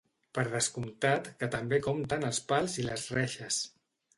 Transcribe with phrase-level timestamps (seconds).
[0.37, 3.61] Per descomptat que també compten els pals i les reixes!